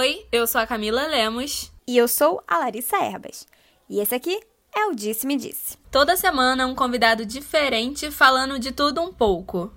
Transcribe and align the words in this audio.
Oi, 0.00 0.24
eu 0.30 0.46
sou 0.46 0.60
a 0.60 0.66
Camila 0.66 1.08
Lemos. 1.08 1.72
E 1.84 1.96
eu 1.96 2.06
sou 2.06 2.40
a 2.46 2.58
Larissa 2.58 2.98
Erbas. 2.98 3.44
E 3.90 3.98
esse 3.98 4.14
aqui 4.14 4.40
é 4.72 4.86
o 4.86 4.94
Disse 4.94 5.26
Me 5.26 5.36
Disse. 5.36 5.76
Toda 5.90 6.16
semana 6.16 6.68
um 6.68 6.74
convidado 6.76 7.26
diferente 7.26 8.08
falando 8.08 8.60
de 8.60 8.70
tudo 8.70 9.02
um 9.02 9.12
pouco. 9.12 9.72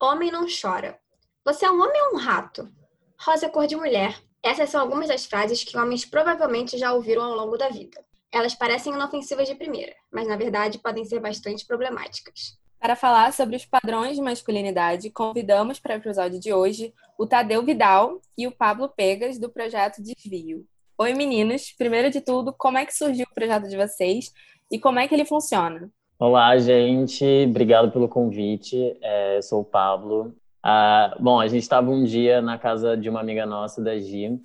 Homem 0.00 0.32
não 0.32 0.46
chora. 0.48 0.98
Você 1.44 1.64
é 1.64 1.70
um 1.70 1.80
homem 1.80 2.02
ou 2.08 2.16
um 2.16 2.18
rato? 2.18 2.68
Rosa 3.24 3.46
é 3.46 3.48
cor 3.48 3.68
de 3.68 3.76
mulher. 3.76 4.16
Essas 4.42 4.70
são 4.70 4.80
algumas 4.80 5.06
das 5.06 5.24
frases 5.24 5.62
que 5.62 5.78
homens 5.78 6.04
provavelmente 6.04 6.76
já 6.76 6.92
ouviram 6.92 7.22
ao 7.22 7.36
longo 7.36 7.56
da 7.56 7.68
vida. 7.68 8.04
Elas 8.32 8.52
parecem 8.52 8.92
inofensivas 8.92 9.46
de 9.46 9.54
primeira, 9.54 9.94
mas 10.12 10.26
na 10.26 10.34
verdade 10.34 10.80
podem 10.80 11.04
ser 11.04 11.20
bastante 11.20 11.64
problemáticas. 11.64 12.58
Para 12.80 12.96
falar 12.96 13.32
sobre 13.32 13.54
os 13.54 13.64
padrões 13.64 14.16
de 14.16 14.22
masculinidade, 14.22 15.08
convidamos 15.08 15.78
para 15.78 15.94
o 15.94 15.98
episódio 15.98 16.40
de 16.40 16.52
hoje 16.52 16.92
o 17.16 17.24
Tadeu 17.24 17.62
Vidal 17.64 18.20
e 18.36 18.48
o 18.48 18.50
Pablo 18.50 18.88
Pegas, 18.88 19.38
do 19.38 19.48
projeto 19.48 20.02
Desvio. 20.02 20.66
Oi, 20.98 21.14
meninos! 21.14 21.72
Primeiro 21.78 22.10
de 22.10 22.20
tudo, 22.20 22.52
como 22.52 22.78
é 22.78 22.84
que 22.84 22.92
surgiu 22.92 23.26
o 23.30 23.34
projeto 23.34 23.68
de 23.68 23.76
vocês 23.76 24.32
e 24.68 24.80
como 24.80 24.98
é 24.98 25.06
que 25.06 25.14
ele 25.14 25.24
funciona? 25.24 25.88
Olá, 26.18 26.58
gente. 26.58 27.24
Obrigado 27.48 27.92
pelo 27.92 28.08
convite. 28.08 28.96
É, 29.00 29.36
eu 29.36 29.42
sou 29.42 29.60
o 29.60 29.64
Pablo. 29.64 30.34
Ah, 30.62 31.16
bom, 31.18 31.40
a 31.40 31.48
gente 31.48 31.62
estava 31.62 31.90
um 31.90 32.04
dia 32.04 32.40
na 32.40 32.56
casa 32.56 32.96
de 32.96 33.08
uma 33.08 33.20
amiga 33.20 33.44
nossa, 33.44 33.82
da 33.82 33.98
Gi, 33.98 34.40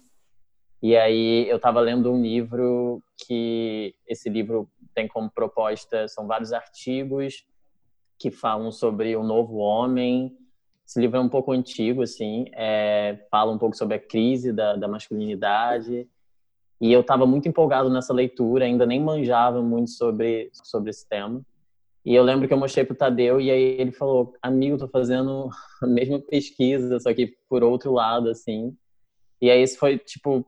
e 0.82 0.96
aí 0.96 1.48
eu 1.50 1.58
estava 1.58 1.80
lendo 1.80 2.12
um 2.12 2.22
livro 2.22 3.02
que 3.26 3.96
esse 4.08 4.30
livro 4.30 4.70
tem 4.96 5.08
como 5.08 5.30
proposta, 5.30 6.08
são 6.08 6.26
vários 6.26 6.54
artigos 6.54 7.46
que 8.18 8.32
falam 8.32 8.72
sobre 8.72 9.16
o 9.16 9.24
novo 9.24 9.58
homem. 9.58 10.36
Esse 10.88 11.00
livro 11.00 11.18
é 11.18 11.20
um 11.20 11.30
pouco 11.30 11.52
antigo, 11.52 12.02
assim, 12.02 12.46
é, 12.54 13.26
fala 13.30 13.52
um 13.52 13.58
pouco 13.58 13.76
sobre 13.76 13.96
a 13.96 14.00
crise 14.00 14.52
da, 14.52 14.76
da 14.76 14.88
masculinidade. 14.88 16.08
E 16.80 16.94
eu 16.94 17.02
estava 17.02 17.26
muito 17.26 17.48
empolgado 17.48 17.90
nessa 17.90 18.14
leitura, 18.14 18.66
ainda 18.66 18.86
nem 18.86 19.00
manjava 19.00 19.62
muito 19.62 19.92
sobre, 19.92 20.50
sobre 20.54 20.92
esse 20.92 21.08
tema. 21.08 21.42
E 22.08 22.16
eu 22.16 22.24
lembro 22.24 22.48
que 22.48 22.54
eu 22.54 22.58
mostrei 22.58 22.86
pro 22.86 22.96
Tadeu 22.96 23.42
e 23.42 23.52
aí 23.52 23.62
ele 23.82 23.92
falou: 23.92 24.34
"Amigo, 24.42 24.78
tô 24.78 24.88
fazendo 24.88 25.50
a 25.84 25.86
mesma 25.86 26.22
pesquisa, 26.22 26.98
só 27.02 27.14
que 27.14 27.36
por 27.50 27.66
outro 27.66 27.92
lado 27.92 28.30
assim". 28.30 28.74
E 29.42 29.52
aí 29.52 29.62
esse 29.62 29.78
foi 29.78 29.98
tipo 29.98 30.46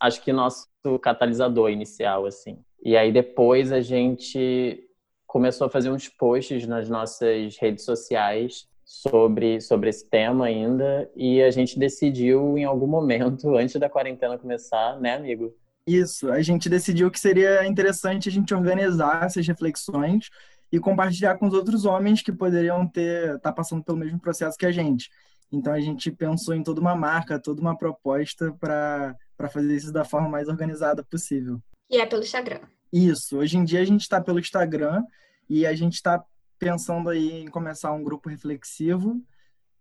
acho 0.00 0.22
que 0.22 0.32
nosso 0.32 0.68
catalisador 1.02 1.70
inicial 1.70 2.24
assim. 2.24 2.60
E 2.84 2.96
aí 2.96 3.10
depois 3.10 3.72
a 3.72 3.80
gente 3.80 4.88
começou 5.26 5.66
a 5.66 5.70
fazer 5.70 5.90
uns 5.90 6.08
posts 6.08 6.68
nas 6.68 6.88
nossas 6.88 7.56
redes 7.58 7.84
sociais 7.84 8.68
sobre 8.84 9.60
sobre 9.60 9.90
esse 9.90 10.08
tema 10.08 10.46
ainda 10.46 11.10
e 11.16 11.42
a 11.42 11.50
gente 11.50 11.80
decidiu 11.80 12.56
em 12.56 12.62
algum 12.64 12.86
momento 12.86 13.54
antes 13.58 13.74
da 13.74 13.90
quarentena 13.90 14.38
começar, 14.38 15.00
né, 15.00 15.16
amigo? 15.16 15.52
Isso, 15.84 16.30
a 16.30 16.42
gente 16.42 16.68
decidiu 16.68 17.10
que 17.10 17.18
seria 17.18 17.66
interessante 17.66 18.28
a 18.28 18.32
gente 18.32 18.52
organizar 18.52 19.24
essas 19.24 19.46
reflexões 19.46 20.28
e 20.70 20.78
compartilhar 20.80 21.36
com 21.38 21.46
os 21.46 21.54
outros 21.54 21.84
homens 21.84 22.22
que 22.22 22.32
poderiam 22.32 22.86
ter 22.86 23.38
tá 23.40 23.52
passando 23.52 23.84
pelo 23.84 23.98
mesmo 23.98 24.18
processo 24.18 24.58
que 24.58 24.66
a 24.66 24.72
gente. 24.72 25.10
Então 25.50 25.72
a 25.72 25.80
gente 25.80 26.10
pensou 26.10 26.54
em 26.54 26.62
toda 26.62 26.80
uma 26.80 26.94
marca, 26.94 27.40
toda 27.40 27.60
uma 27.60 27.76
proposta 27.76 28.52
para 28.52 29.16
fazer 29.50 29.76
isso 29.76 29.92
da 29.92 30.04
forma 30.04 30.28
mais 30.28 30.48
organizada 30.48 31.04
possível. 31.04 31.60
E 31.88 31.98
é 31.98 32.06
pelo 32.06 32.22
Instagram. 32.22 32.60
Isso. 32.92 33.38
Hoje 33.38 33.56
em 33.56 33.64
dia 33.64 33.80
a 33.80 33.84
gente 33.84 34.02
está 34.02 34.20
pelo 34.20 34.40
Instagram 34.40 35.04
e 35.48 35.64
a 35.64 35.74
gente 35.74 35.94
está 35.94 36.22
pensando 36.58 37.10
aí 37.10 37.42
em 37.42 37.46
começar 37.48 37.92
um 37.92 38.02
grupo 38.02 38.28
reflexivo, 38.28 39.22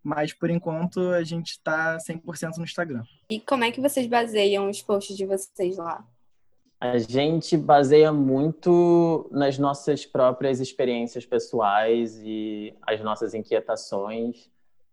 mas 0.03 0.33
por 0.33 0.49
enquanto 0.49 0.99
a 1.11 1.23
gente 1.23 1.51
está 1.51 1.97
100% 1.97 2.57
no 2.57 2.63
Instagram. 2.63 3.03
E 3.29 3.39
como 3.39 3.63
é 3.63 3.71
que 3.71 3.81
vocês 3.81 4.05
baseiam 4.05 4.69
os 4.69 4.81
posts 4.81 5.17
de 5.17 5.25
vocês 5.25 5.77
lá? 5.77 6.05
A 6.79 6.97
gente 6.97 7.55
baseia 7.55 8.11
muito 8.11 9.29
nas 9.31 9.57
nossas 9.57 10.05
próprias 10.05 10.59
experiências 10.59 11.25
pessoais 11.25 12.21
e 12.23 12.75
as 12.81 13.01
nossas 13.01 13.33
inquietações, 13.33 14.49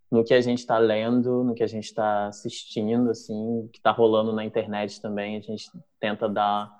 no 0.09 0.23
que 0.23 0.33
a 0.33 0.41
gente 0.41 0.59
está 0.59 0.77
lendo, 0.77 1.43
no 1.43 1.53
que 1.53 1.63
a 1.63 1.67
gente 1.67 1.85
está 1.85 2.27
assistindo, 2.27 3.09
assim, 3.09 3.69
que 3.71 3.79
está 3.79 3.91
rolando 3.91 4.31
na 4.31 4.45
internet 4.45 5.01
também. 5.01 5.35
A 5.35 5.41
gente 5.41 5.69
tenta 5.99 6.29
dar 6.29 6.71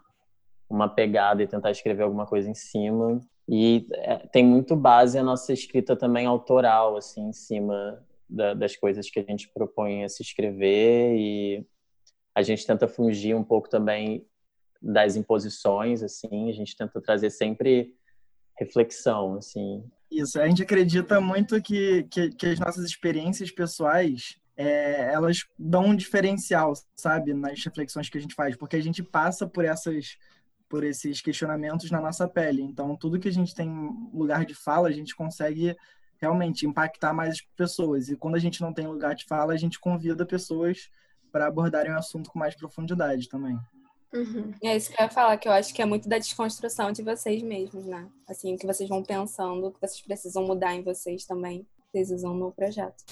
uma 0.70 0.88
pegada 0.88 1.44
e 1.44 1.48
tentar 1.48 1.72
escrever 1.72 2.04
alguma 2.04 2.26
coisa 2.26 2.50
em 2.50 2.56
cima. 2.56 3.20
E 3.48 3.86
é, 3.92 4.18
tem 4.28 4.46
muito 4.46 4.76
base 4.76 5.18
a 5.18 5.24
nossa 5.24 5.52
escrita 5.52 5.96
também 5.96 6.26
autoral, 6.26 6.96
assim, 6.96 7.28
em 7.28 7.34
cima 7.34 8.02
da, 8.30 8.54
das 8.54 8.76
coisas 8.76 9.10
que 9.10 9.20
a 9.20 9.24
gente 9.24 9.50
propõe 9.50 10.04
a 10.04 10.10
se 10.10 10.24
escrever 10.24 11.16
e 11.18 11.68
a 12.34 12.42
gente 12.42 12.66
tenta 12.66 12.88
fugir 12.88 13.36
um 13.36 13.44
pouco 13.44 13.70
também 13.70 14.26
das 14.84 15.16
imposições, 15.16 16.04
assim, 16.04 16.50
a 16.50 16.54
gente 16.54 16.76
tenta 16.76 17.00
trazer 17.00 17.30
sempre 17.30 17.96
reflexão, 18.60 19.38
assim. 19.38 19.84
Isso, 20.12 20.40
a 20.40 20.48
gente 20.48 20.62
acredita 20.62 21.22
muito 21.22 21.60
que, 21.62 22.04
que, 22.12 22.30
que 22.32 22.48
as 22.48 22.60
nossas 22.60 22.84
experiências 22.86 23.50
pessoais, 23.50 24.38
é, 24.58 25.14
elas 25.14 25.46
dão 25.58 25.86
um 25.86 25.96
diferencial, 25.96 26.74
sabe, 26.96 27.34
nas 27.34 27.64
reflexões 27.64 28.10
que 28.10 28.18
a 28.18 28.22
gente 28.22 28.36
faz, 28.36 28.56
porque 28.58 28.76
a 28.76 28.82
gente 28.82 29.02
passa 29.02 29.48
por 29.48 29.64
essas 29.64 30.18
por 30.70 30.84
esses 30.84 31.22
questionamentos 31.22 31.92
na 31.92 32.02
nossa 32.02 32.28
pele. 32.28 32.64
Então, 32.64 32.96
tudo 32.96 33.20
que 33.20 33.28
a 33.28 33.32
gente 33.32 33.54
tem 33.54 33.70
lugar 34.12 34.44
de 34.44 34.56
fala, 34.56 34.88
a 34.88 34.92
gente 34.92 35.16
consegue 35.16 35.78
realmente 36.18 36.66
impactar 36.66 37.14
mais 37.14 37.34
as 37.34 37.42
pessoas. 37.42 38.10
E 38.10 38.16
quando 38.16 38.34
a 38.34 38.40
gente 38.40 38.60
não 38.60 38.74
tem 38.74 38.88
lugar 38.88 39.14
de 39.14 39.24
fala, 39.26 39.54
a 39.54 39.58
gente 39.58 39.80
convida 39.80 40.26
pessoas 40.26 40.90
para 41.32 41.46
abordarem 41.46 41.92
o 41.92 41.98
assunto 41.98 42.32
com 42.32 42.40
mais 42.40 42.56
profundidade 42.56 43.30
também. 43.30 43.56
Uhum. 44.14 44.54
É 44.64 44.78
isso 44.78 44.92
que 44.92 45.02
eu 45.02 45.06
ia 45.06 45.10
falar, 45.10 45.38
que 45.38 45.48
eu 45.48 45.52
acho 45.52 45.74
que 45.74 45.82
é 45.82 45.86
muito 45.86 46.08
da 46.08 46.18
desconstrução 46.18 46.92
de 46.92 47.02
vocês 47.02 47.42
mesmos, 47.42 47.86
né? 47.86 48.08
Assim, 48.28 48.54
o 48.54 48.58
que 48.58 48.68
vocês 48.68 48.88
vão 48.88 49.02
pensando, 49.02 49.68
o 49.68 49.72
que 49.72 49.82
vocês 49.82 50.02
precisam 50.02 50.46
mudar 50.46 50.76
em 50.76 50.84
vocês 50.84 51.26
também, 51.26 51.66
vocês 51.92 52.12
usam 52.12 52.34
no 52.36 52.52
projeto. 52.52 53.04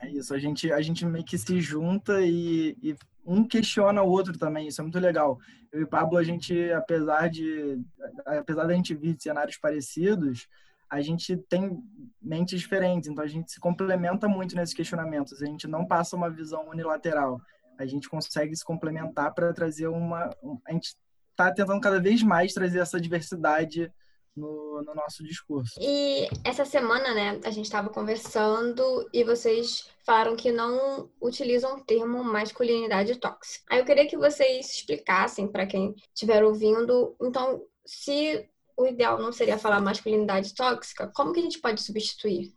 É 0.00 0.08
isso, 0.10 0.32
a 0.32 0.38
gente, 0.38 0.70
a 0.72 0.80
gente 0.80 1.04
meio 1.04 1.24
que 1.24 1.36
se 1.36 1.60
junta 1.60 2.20
e, 2.20 2.76
e 2.82 2.94
um 3.26 3.42
questiona 3.42 4.02
o 4.02 4.08
outro 4.08 4.38
também, 4.38 4.68
isso 4.68 4.80
é 4.80 4.84
muito 4.84 4.98
legal. 5.00 5.38
Eu 5.72 5.80
e 5.80 5.84
o 5.84 5.88
Pablo, 5.88 6.16
a 6.16 6.22
gente, 6.22 6.70
apesar 6.72 7.28
de 7.28 7.80
apesar 8.24 8.64
da 8.64 8.74
gente 8.74 8.94
vir 8.94 9.16
de 9.16 9.22
cenários 9.22 9.56
parecidos, 9.56 10.46
a 10.88 11.00
gente 11.00 11.36
tem 11.36 11.82
mentes 12.22 12.60
diferentes, 12.60 13.08
então 13.08 13.24
a 13.24 13.26
gente 13.26 13.50
se 13.50 13.60
complementa 13.60 14.28
muito 14.28 14.54
nesses 14.54 14.74
questionamentos, 14.74 15.42
a 15.42 15.46
gente 15.46 15.66
não 15.66 15.84
passa 15.84 16.16
uma 16.16 16.30
visão 16.30 16.68
unilateral 16.68 17.40
a 17.78 17.86
gente 17.86 18.08
consegue 18.08 18.54
se 18.54 18.64
complementar 18.64 19.32
para 19.32 19.52
trazer 19.52 19.86
uma. 19.86 20.30
A 20.66 20.72
gente 20.72 20.96
está 21.30 21.52
tentando 21.52 21.80
cada 21.80 22.00
vez 22.00 22.22
mais 22.22 22.52
trazer 22.52 22.80
essa 22.80 23.00
diversidade 23.00 23.92
no, 24.36 24.82
no, 24.82 24.94
nosso 24.94 25.22
discurso. 25.22 25.78
E 25.80 26.28
essa 26.44 26.64
semana, 26.64 27.14
né, 27.14 27.40
a 27.44 27.50
gente 27.50 27.66
estava 27.66 27.88
conversando 27.88 29.08
e 29.12 29.24
vocês 29.24 29.88
falaram 30.04 30.36
que 30.36 30.50
não 30.50 31.08
utilizam 31.20 31.76
o 31.76 31.84
termo 31.84 32.22
masculinidade 32.24 33.16
tóxica. 33.16 33.64
Aí 33.70 33.78
eu 33.78 33.84
queria 33.84 34.06
que 34.06 34.16
vocês 34.16 34.70
explicassem 34.70 35.48
para 35.48 35.66
quem 35.66 35.94
estiver 36.14 36.44
ouvindo, 36.44 37.16
então, 37.20 37.62
se 37.84 38.48
o 38.76 38.86
ideal 38.86 39.18
não 39.18 39.32
seria 39.32 39.58
falar 39.58 39.80
masculinidade 39.80 40.54
tóxica, 40.54 41.10
como 41.14 41.32
que 41.32 41.40
a 41.40 41.42
gente 41.42 41.60
pode 41.60 41.82
substituir? 41.82 42.52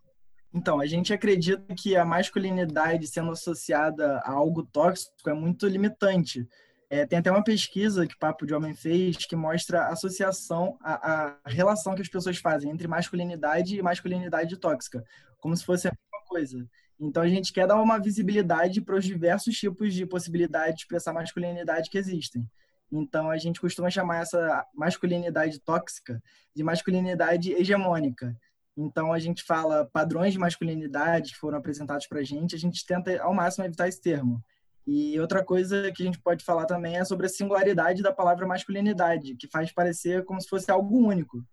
Então, 0.53 0.81
a 0.81 0.85
gente 0.85 1.13
acredita 1.13 1.73
que 1.75 1.95
a 1.95 2.03
masculinidade 2.03 3.07
sendo 3.07 3.31
associada 3.31 4.17
a 4.19 4.31
algo 4.31 4.63
tóxico 4.63 5.29
é 5.29 5.33
muito 5.33 5.65
limitante. 5.65 6.47
É, 6.89 7.05
tem 7.05 7.19
até 7.19 7.31
uma 7.31 7.43
pesquisa 7.43 8.05
que 8.05 8.15
o 8.15 8.19
Papo 8.19 8.45
de 8.45 8.53
Homem 8.53 8.73
fez 8.73 9.15
que 9.25 9.35
mostra 9.35 9.83
a 9.83 9.93
associação, 9.93 10.77
a, 10.81 11.37
a, 11.45 11.49
relação 11.49 11.95
que 11.95 12.01
as 12.01 12.09
pessoas 12.09 12.37
fazem 12.37 12.69
entre 12.69 12.85
masculinidade 12.85 13.77
e 13.77 13.81
masculinidade 13.81 14.57
tóxica, 14.57 15.01
como 15.39 15.55
se 15.55 15.63
fosse 15.63 15.87
a 15.87 15.91
mesma 15.91 16.27
coisa. 16.27 16.67
Então, 16.99 17.23
a 17.23 17.29
gente 17.29 17.53
quer 17.53 17.65
dar 17.65 17.81
uma 17.81 17.97
visibilidade 17.97 18.81
para 18.81 18.97
os 18.97 19.05
diversos 19.05 19.57
tipos 19.57 19.93
de 19.93 20.05
possibilidade 20.05 20.75
de 20.75 20.81
expressar 20.81 21.13
masculinidade 21.13 21.89
que 21.89 21.97
existem. 21.97 22.45
Então, 22.91 23.31
a 23.31 23.37
gente 23.37 23.61
costuma 23.61 23.89
chamar 23.89 24.23
essa 24.23 24.65
masculinidade 24.75 25.61
tóxica 25.61 26.21
de 26.53 26.61
masculinidade 26.61 27.53
hegemônica. 27.53 28.35
Então, 28.77 29.11
a 29.11 29.19
gente 29.19 29.43
fala 29.43 29.89
padrões 29.91 30.33
de 30.33 30.39
masculinidade 30.39 31.33
que 31.33 31.39
foram 31.39 31.57
apresentados 31.57 32.07
para 32.07 32.19
a 32.19 32.23
gente, 32.23 32.55
a 32.55 32.59
gente 32.59 32.85
tenta 32.85 33.21
ao 33.21 33.33
máximo 33.33 33.65
evitar 33.65 33.87
esse 33.87 34.01
termo. 34.01 34.41
E 34.85 35.19
outra 35.19 35.43
coisa 35.43 35.91
que 35.91 36.01
a 36.01 36.05
gente 36.05 36.19
pode 36.19 36.43
falar 36.43 36.65
também 36.65 36.97
é 36.97 37.05
sobre 37.05 37.25
a 37.25 37.29
singularidade 37.29 38.01
da 38.01 38.11
palavra 38.11 38.47
masculinidade, 38.47 39.35
que 39.35 39.47
faz 39.47 39.71
parecer 39.71 40.25
como 40.25 40.41
se 40.41 40.47
fosse 40.47 40.71
algo 40.71 40.97
único. 40.97 41.43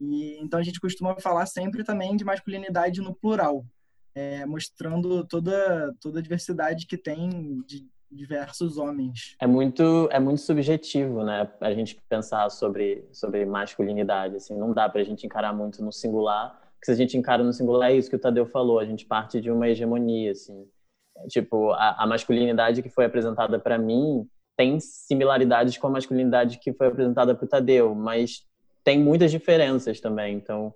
E 0.00 0.38
então 0.40 0.58
a 0.58 0.62
gente 0.62 0.80
costuma 0.80 1.16
falar 1.20 1.46
sempre 1.46 1.84
também 1.84 2.16
de 2.16 2.24
masculinidade 2.24 3.00
no 3.00 3.14
plural, 3.14 3.66
é, 4.14 4.46
mostrando 4.46 5.26
toda 5.26 5.94
toda 6.00 6.20
a 6.20 6.22
diversidade 6.22 6.86
que 6.86 6.96
tem 6.96 7.62
de 7.66 7.86
diversos 8.10 8.78
homens. 8.78 9.36
É 9.38 9.46
muito, 9.46 10.08
é 10.10 10.18
muito 10.18 10.40
subjetivo, 10.40 11.22
né? 11.24 11.50
A 11.60 11.74
gente 11.74 12.00
pensar 12.08 12.48
sobre, 12.50 13.06
sobre 13.12 13.44
masculinidade, 13.44 14.36
assim, 14.36 14.56
não 14.56 14.72
dá 14.72 14.88
para 14.88 15.02
a 15.02 15.04
gente 15.04 15.26
encarar 15.26 15.52
muito 15.52 15.84
no 15.84 15.92
singular, 15.92 16.58
porque 16.78 16.86
se 16.86 16.92
a 16.92 16.94
gente 16.94 17.16
encara 17.16 17.42
no 17.42 17.52
singular 17.52 17.90
é 17.90 17.96
isso 17.96 18.08
que 18.08 18.16
o 18.16 18.20
Tadeu 18.20 18.46
falou, 18.46 18.78
a 18.78 18.84
gente 18.84 19.04
parte 19.04 19.40
de 19.40 19.50
uma 19.50 19.68
hegemonia, 19.68 20.30
assim. 20.30 20.64
Tipo, 21.28 21.72
a, 21.72 22.04
a 22.04 22.06
masculinidade 22.06 22.82
que 22.82 22.88
foi 22.88 23.04
apresentada 23.04 23.58
para 23.58 23.76
mim 23.76 24.24
tem 24.56 24.78
similaridades 24.78 25.76
com 25.76 25.88
a 25.88 25.90
masculinidade 25.90 26.58
que 26.58 26.72
foi 26.72 26.86
apresentada 26.86 27.34
para 27.34 27.44
o 27.44 27.48
Tadeu, 27.48 27.94
mas 27.94 28.44
tem 28.84 28.98
muitas 28.98 29.32
diferenças 29.32 30.00
também. 30.00 30.36
Então, 30.36 30.72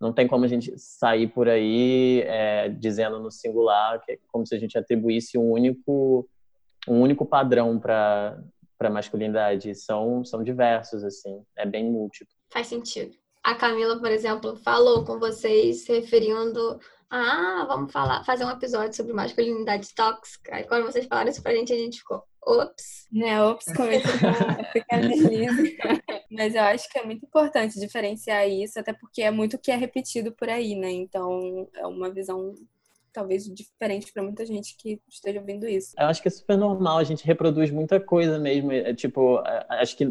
não 0.00 0.12
tem 0.12 0.28
como 0.28 0.44
a 0.44 0.48
gente 0.48 0.72
sair 0.78 1.26
por 1.26 1.48
aí 1.48 2.22
é, 2.22 2.68
dizendo 2.68 3.18
no 3.18 3.30
singular 3.30 4.00
que 4.00 4.12
é 4.12 4.18
como 4.28 4.46
se 4.46 4.54
a 4.54 4.58
gente 4.58 4.78
atribuísse 4.78 5.36
um 5.36 5.50
único 5.50 6.28
um 6.88 7.02
único 7.02 7.26
padrão 7.26 7.78
para 7.78 8.40
para 8.78 8.88
masculinidade. 8.88 9.74
São 9.74 10.24
são 10.24 10.42
diversos 10.42 11.04
assim, 11.04 11.44
é 11.56 11.66
bem 11.66 11.90
múltiplo. 11.90 12.34
Faz 12.52 12.68
sentido. 12.68 13.19
A 13.42 13.54
Camila, 13.54 13.98
por 13.98 14.10
exemplo, 14.10 14.56
falou 14.56 15.04
com 15.04 15.18
vocês 15.18 15.84
se 15.84 15.92
referindo 15.92 16.78
ah, 17.10 17.64
vamos 17.66 17.90
falar, 17.90 18.22
fazer 18.24 18.44
um 18.44 18.50
episódio 18.50 18.94
sobre 18.94 19.12
masculinidade 19.12 19.92
tóxica. 19.94 20.54
Aí 20.54 20.64
quando 20.64 20.84
vocês 20.84 21.06
falaram 21.06 21.28
isso 21.28 21.42
pra 21.42 21.52
gente, 21.52 21.72
a 21.72 21.76
gente 21.76 21.98
ficou, 21.98 22.22
ops. 22.40 23.08
Né, 23.10 23.42
ops, 23.42 23.66
começou 23.76 24.12
a 24.28 24.64
ficar 24.72 25.00
deslize. 25.02 25.76
Mas 26.30 26.54
eu 26.54 26.62
acho 26.62 26.88
que 26.88 26.98
é 27.00 27.04
muito 27.04 27.26
importante 27.26 27.80
diferenciar 27.80 28.48
isso, 28.48 28.78
até 28.78 28.92
porque 28.92 29.22
é 29.22 29.30
muito 29.32 29.54
o 29.54 29.58
que 29.58 29.72
é 29.72 29.76
repetido 29.76 30.30
por 30.30 30.48
aí, 30.48 30.76
né? 30.76 30.92
Então, 30.92 31.68
é 31.74 31.84
uma 31.84 32.08
visão 32.10 32.54
talvez 33.12 33.44
diferente 33.44 34.12
para 34.12 34.22
muita 34.22 34.46
gente 34.46 34.76
que 34.76 35.00
esteja 35.08 35.40
ouvindo 35.40 35.66
isso. 35.66 35.96
Eu 35.98 36.06
acho 36.06 36.22
que 36.22 36.28
é 36.28 36.30
super 36.30 36.56
normal, 36.56 36.98
a 36.98 37.04
gente 37.04 37.26
reproduz 37.26 37.72
muita 37.72 37.98
coisa 37.98 38.38
mesmo. 38.38 38.70
É, 38.70 38.94
tipo, 38.94 39.40
é, 39.40 39.66
acho 39.80 39.96
que 39.96 40.04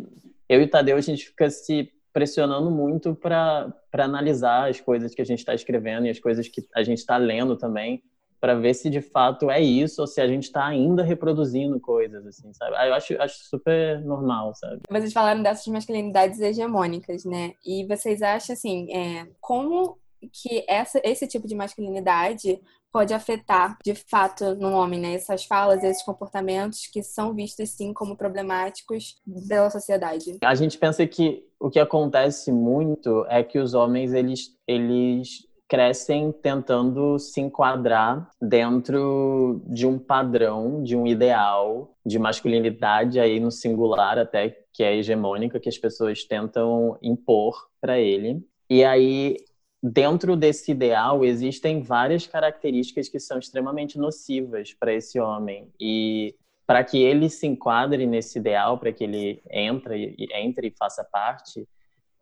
eu 0.49 0.61
e 0.61 0.65
o 0.65 0.69
Tadeu, 0.69 0.97
a 0.97 1.01
gente 1.01 1.27
fica 1.27 1.49
se 1.49 1.89
pressionando 2.19 2.69
muito 2.69 3.15
para 3.15 3.73
analisar 3.93 4.69
as 4.69 4.81
coisas 4.81 5.15
que 5.15 5.21
a 5.21 5.25
gente 5.25 5.39
está 5.39 5.55
escrevendo 5.55 6.05
e 6.05 6.09
as 6.09 6.19
coisas 6.19 6.49
que 6.49 6.61
a 6.75 6.83
gente 6.83 6.97
está 6.97 7.15
lendo 7.15 7.55
também, 7.55 8.03
para 8.41 8.55
ver 8.55 8.73
se 8.73 8.89
de 8.89 9.01
fato 9.01 9.49
é 9.49 9.61
isso 9.61 10.01
ou 10.01 10.07
se 10.07 10.19
a 10.19 10.27
gente 10.27 10.43
está 10.43 10.65
ainda 10.65 11.01
reproduzindo 11.01 11.79
coisas, 11.79 12.25
assim, 12.27 12.53
sabe? 12.53 12.71
Eu 12.71 12.93
acho, 12.93 13.21
acho 13.21 13.37
super 13.45 14.01
normal, 14.01 14.53
sabe? 14.53 14.81
Vocês 14.89 15.13
falaram 15.13 15.41
dessas 15.41 15.65
masculinidades 15.67 16.41
hegemônicas, 16.41 17.23
né? 17.23 17.53
E 17.65 17.85
vocês 17.87 18.21
acham, 18.21 18.53
assim, 18.53 18.93
é, 18.93 19.25
como 19.39 19.97
que 20.21 20.65
essa, 20.67 20.99
esse 21.05 21.25
tipo 21.25 21.47
de 21.47 21.55
masculinidade 21.55 22.59
pode 22.91 23.13
afetar, 23.13 23.77
de 23.83 23.93
fato, 23.95 24.55
no 24.55 24.71
homem, 24.71 24.99
né? 24.99 25.13
Essas 25.13 25.45
falas, 25.45 25.83
esses 25.83 26.03
comportamentos 26.03 26.87
que 26.91 27.03
são 27.03 27.33
vistos, 27.33 27.69
sim, 27.71 27.93
como 27.93 28.15
problemáticos 28.15 29.15
pela 29.47 29.69
sociedade. 29.69 30.37
A 30.43 30.55
gente 30.55 30.77
pensa 30.77 31.05
que 31.05 31.43
o 31.59 31.69
que 31.69 31.79
acontece 31.79 32.51
muito 32.51 33.25
é 33.29 33.43
que 33.43 33.59
os 33.59 33.73
homens, 33.73 34.13
eles, 34.13 34.55
eles 34.67 35.47
crescem 35.69 36.31
tentando 36.31 37.19
se 37.19 37.39
enquadrar 37.39 38.27
dentro 38.41 39.61
de 39.67 39.85
um 39.85 39.99
padrão, 39.99 40.81
de 40.81 40.95
um 40.95 41.05
ideal 41.05 41.95
de 42.03 42.17
masculinidade 42.17 43.19
aí 43.19 43.39
no 43.39 43.51
singular 43.51 44.17
até 44.17 44.57
que 44.73 44.83
é 44.83 44.95
hegemônica 44.95 45.59
que 45.59 45.69
as 45.69 45.77
pessoas 45.77 46.23
tentam 46.23 46.97
impor 47.03 47.55
para 47.79 47.99
ele. 47.99 48.43
E 48.67 48.83
aí 48.83 49.37
dentro 49.81 50.35
desse 50.35 50.71
ideal 50.71 51.23
existem 51.23 51.81
várias 51.81 52.27
características 52.27 53.07
que 53.07 53.19
são 53.19 53.39
extremamente 53.39 53.97
nocivas 53.97 54.73
para 54.73 54.93
esse 54.93 55.19
homem. 55.19 55.71
E 55.79 56.35
para 56.67 56.83
que 56.83 57.01
ele 57.01 57.29
se 57.29 57.47
enquadre 57.47 58.05
nesse 58.05 58.37
ideal, 58.37 58.77
para 58.77 58.93
que 58.93 59.03
ele 59.03 59.41
entre, 59.49 60.15
entre 60.31 60.67
e 60.67 60.73
faça 60.77 61.03
parte, 61.03 61.67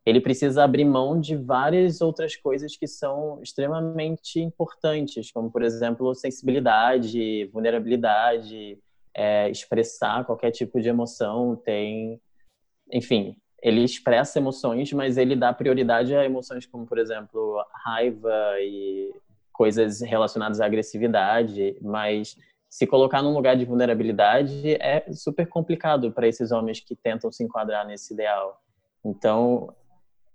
ele 0.05 0.21
precisa 0.21 0.63
abrir 0.63 0.85
mão 0.85 1.19
de 1.19 1.35
várias 1.35 1.99
outras 1.99 2.33
coisas 2.37 2.77
que 2.77 2.87
são 2.87 3.41
extremamente 3.43 4.39
importantes, 4.39 5.31
como 5.31 5.51
por 5.51 5.61
exemplo 5.61 6.15
sensibilidade, 6.15 7.43
vulnerabilidade, 7.51 8.79
é, 9.13 9.49
expressar 9.49 10.25
qualquer 10.25 10.51
tipo 10.51 10.79
de 10.79 10.87
emoção, 10.87 11.57
tem, 11.57 12.21
enfim, 12.89 13.35
ele 13.61 13.83
expressa 13.83 14.39
emoções, 14.39 14.93
mas 14.93 15.17
ele 15.17 15.35
dá 15.35 15.51
prioridade 15.51 16.15
a 16.15 16.23
emoções 16.23 16.65
como, 16.65 16.85
por 16.85 16.97
exemplo, 16.97 17.63
raiva 17.85 18.31
e 18.59 19.11
coisas 19.51 20.01
relacionadas 20.01 20.61
à 20.61 20.65
agressividade, 20.65 21.75
mas 21.81 22.37
se 22.69 22.85
colocar 22.85 23.23
num 23.23 23.33
lugar 23.33 23.55
de 23.55 23.65
vulnerabilidade 23.65 24.73
é 24.73 25.05
super 25.11 25.47
complicado 25.47 26.11
para 26.11 26.27
esses 26.27 26.51
homens 26.51 26.79
que 26.79 26.95
tentam 26.95 27.31
se 27.31 27.43
enquadrar 27.43 27.85
nesse 27.87 28.13
ideal. 28.13 28.61
Então, 29.03 29.73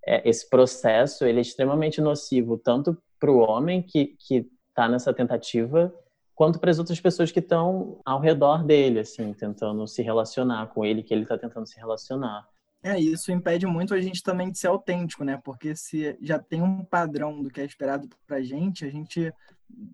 é, 0.04 0.28
esse 0.28 0.48
processo 0.48 1.24
ele 1.24 1.38
é 1.38 1.42
extremamente 1.42 2.00
nocivo 2.00 2.58
tanto 2.58 2.96
para 3.20 3.30
o 3.30 3.38
homem 3.38 3.80
que 3.80 4.16
que 4.18 4.50
está 4.70 4.88
nessa 4.88 5.12
tentativa 5.12 5.94
quanto 6.34 6.58
para 6.58 6.70
as 6.70 6.78
outras 6.78 6.98
pessoas 6.98 7.30
que 7.30 7.38
estão 7.38 8.00
ao 8.04 8.18
redor 8.18 8.64
dele, 8.64 9.00
assim, 9.00 9.32
tentando 9.32 9.86
se 9.86 10.02
relacionar 10.02 10.68
com 10.68 10.84
ele, 10.84 11.02
que 11.02 11.12
ele 11.12 11.22
está 11.22 11.38
tentando 11.38 11.66
se 11.66 11.78
relacionar. 11.78 12.48
É, 12.82 12.98
isso 12.98 13.30
impede 13.30 13.64
muito 13.64 13.94
a 13.94 14.00
gente 14.00 14.22
também 14.22 14.50
de 14.50 14.58
ser 14.58 14.66
autêntico, 14.66 15.24
né? 15.24 15.40
Porque 15.44 15.76
se 15.76 16.16
já 16.20 16.38
tem 16.38 16.60
um 16.60 16.84
padrão 16.84 17.40
do 17.40 17.48
que 17.48 17.60
é 17.60 17.64
esperado 17.64 18.08
pra 18.26 18.42
gente, 18.42 18.84
a 18.84 18.90
gente 18.90 19.32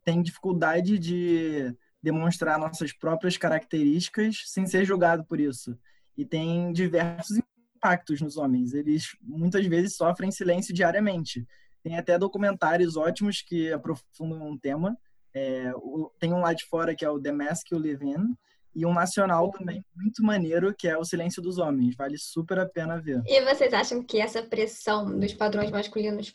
tem 0.05 0.23
dificuldade 0.23 0.99
de 0.99 1.75
demonstrar 2.03 2.59
nossas 2.59 2.93
próprias 2.93 3.37
características 3.37 4.43
sem 4.47 4.67
ser 4.67 4.85
julgado 4.85 5.25
por 5.25 5.39
isso. 5.39 5.79
E 6.17 6.25
tem 6.25 6.73
diversos 6.73 7.39
impactos 7.77 8.21
nos 8.23 8.37
homens. 8.37 8.73
Eles 8.73 9.17
muitas 9.23 9.67
vezes 9.67 9.97
sofrem 9.97 10.31
silêncio 10.31 10.75
diariamente. 10.75 11.47
Tem 11.83 11.97
até 11.97 12.19
documentários 12.19 12.97
ótimos 12.97 13.43
que 13.43 13.71
aprofundam 13.73 14.49
um 14.49 14.59
tema. 14.59 14.97
É, 15.35 15.71
tem 16.19 16.33
um 16.33 16.41
lá 16.41 16.55
de 16.55 16.65
fora 16.65 16.95
que 16.95 17.05
é 17.05 17.11
o 17.11 17.21
The 17.21 17.33
Mask 17.33 17.71
You 17.71 17.79
Live 17.79 18.07
In, 18.07 18.35
e 18.75 18.87
um 18.87 18.93
nacional 18.93 19.51
também 19.51 19.85
muito 19.95 20.23
maneiro, 20.23 20.75
que 20.75 20.87
é 20.89 20.97
O 20.97 21.05
Silêncio 21.05 21.43
dos 21.43 21.59
Homens. 21.59 21.97
Vale 21.97 22.17
super 22.19 22.59
a 22.59 22.67
pena 22.67 23.01
ver. 23.01 23.23
E 23.27 23.45
vocês 23.45 23.73
acham 23.73 24.03
que 24.03 24.21
essa 24.21 24.43
pressão 24.43 25.19
dos 25.19 25.33
padrões 25.35 25.71
masculinos 25.71 26.33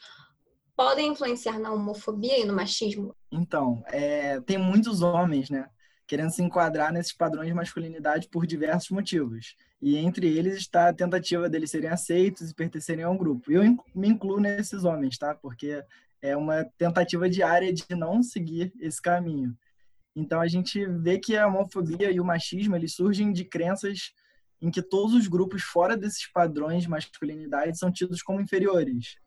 podem 0.75 1.11
influenciar 1.11 1.59
na 1.59 1.71
homofobia 1.71 2.39
e 2.39 2.45
no 2.45 2.53
machismo? 2.53 3.15
Então, 3.31 3.83
é, 3.87 4.41
tem 4.41 4.57
muitos 4.57 5.01
homens, 5.01 5.49
né? 5.49 5.67
Querendo 6.05 6.31
se 6.31 6.43
enquadrar 6.43 6.91
nesses 6.91 7.13
padrões 7.13 7.47
de 7.47 7.53
masculinidade 7.53 8.27
por 8.29 8.45
diversos 8.45 8.89
motivos. 8.89 9.55
E 9.81 9.97
entre 9.97 10.27
eles 10.27 10.55
está 10.55 10.89
a 10.89 10.93
tentativa 10.93 11.49
deles 11.49 11.71
serem 11.71 11.89
aceitos 11.89 12.49
e 12.49 12.55
pertencerem 12.55 13.03
a 13.03 13.09
um 13.09 13.17
grupo. 13.17 13.51
Eu 13.51 13.61
me 13.95 14.07
incluo 14.07 14.39
nesses 14.39 14.83
homens, 14.83 15.17
tá? 15.17 15.33
Porque 15.33 15.83
é 16.21 16.35
uma 16.35 16.65
tentativa 16.77 17.29
diária 17.29 17.73
de 17.73 17.85
não 17.91 18.23
seguir 18.23 18.73
esse 18.79 19.01
caminho. 19.01 19.55
Então 20.15 20.39
a 20.39 20.47
gente 20.47 20.85
vê 20.85 21.17
que 21.17 21.35
a 21.35 21.47
homofobia 21.47 22.11
e 22.11 22.19
o 22.19 22.25
machismo 22.25 22.75
eles 22.75 22.93
surgem 22.93 23.31
de 23.31 23.45
crenças 23.45 24.11
em 24.61 24.69
que 24.69 24.81
todos 24.81 25.13
os 25.13 25.27
grupos 25.27 25.63
fora 25.63 25.97
desses 25.97 26.31
padrões 26.31 26.83
de 26.83 26.89
masculinidade 26.89 27.77
são 27.77 27.91
tidos 27.91 28.21
como 28.21 28.39
inferiores. 28.39 29.17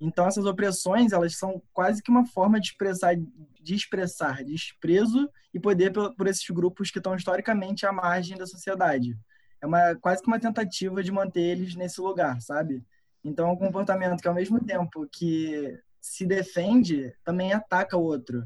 Então 0.00 0.26
essas 0.26 0.46
opressões 0.46 1.12
elas 1.12 1.36
são 1.36 1.62
quase 1.72 2.02
que 2.02 2.10
uma 2.10 2.26
forma 2.26 2.58
de 2.58 2.68
expressar 2.68 3.14
de 3.16 3.74
expressar 3.74 4.42
desprezo 4.42 5.30
e 5.52 5.60
poder 5.60 5.92
por, 5.92 6.26
esses 6.26 6.48
grupos 6.48 6.90
que 6.90 6.98
estão 6.98 7.14
historicamente 7.14 7.84
à 7.84 7.92
margem 7.92 8.36
da 8.36 8.46
sociedade. 8.46 9.16
É 9.60 9.66
uma 9.66 9.94
quase 9.96 10.22
que 10.22 10.28
uma 10.28 10.40
tentativa 10.40 11.02
de 11.02 11.12
manter 11.12 11.42
eles 11.42 11.74
nesse 11.74 12.00
lugar, 12.00 12.40
sabe? 12.40 12.82
Então 13.22 13.48
é 13.48 13.52
um 13.52 13.56
comportamento 13.56 14.22
que 14.22 14.28
ao 14.28 14.34
mesmo 14.34 14.58
tempo 14.64 15.06
que 15.12 15.78
se 16.00 16.24
defende 16.24 17.14
também 17.22 17.52
ataca 17.52 17.94
o 17.94 18.02
outro 18.02 18.42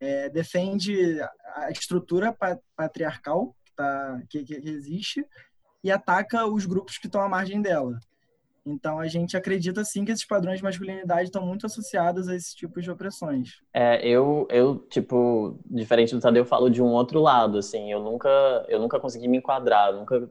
é, 0.00 0.28
defende 0.28 1.20
a 1.54 1.70
estrutura 1.70 2.34
patriarcal 2.74 3.54
que, 3.64 3.74
tá, 3.74 4.22
que, 4.28 4.44
que 4.44 4.54
existe 4.54 5.24
e 5.84 5.90
ataca 5.90 6.46
os 6.46 6.66
grupos 6.66 6.98
que 6.98 7.06
estão 7.06 7.20
à 7.20 7.28
margem 7.28 7.60
dela. 7.60 7.98
Então 8.66 9.00
a 9.00 9.08
gente 9.08 9.36
acredita 9.36 9.84
sim 9.84 10.04
que 10.04 10.12
esses 10.12 10.26
padrões 10.26 10.58
de 10.58 10.64
masculinidade 10.64 11.24
estão 11.24 11.44
muito 11.44 11.66
associados 11.66 12.28
a 12.28 12.34
esses 12.34 12.54
tipos 12.54 12.84
de 12.84 12.90
opressões. 12.90 13.60
É, 13.72 14.06
eu, 14.06 14.46
eu 14.50 14.78
tipo, 14.88 15.58
diferente 15.64 16.14
do 16.14 16.20
Tadeu, 16.20 16.42
eu 16.42 16.46
falo 16.46 16.70
de 16.70 16.82
um 16.82 16.88
outro 16.88 17.20
lado, 17.20 17.58
assim, 17.58 17.90
eu 17.90 18.00
nunca, 18.02 18.28
eu 18.68 18.78
nunca 18.78 19.00
consegui 19.00 19.28
me 19.28 19.38
enquadrar, 19.38 19.92
nunca, 19.94 20.30